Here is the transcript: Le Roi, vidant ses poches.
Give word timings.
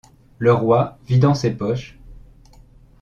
Le 0.39 0.51
Roi, 0.51 0.97
vidant 1.05 1.35
ses 1.35 1.51
poches. 1.51 1.99